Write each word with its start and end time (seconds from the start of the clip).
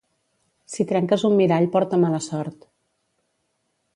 Si 0.75 0.85
trenques 0.91 1.25
un 1.29 1.35
mirall 1.41 1.69
porta 1.77 2.01
mala 2.05 2.23
sort. 2.29 2.67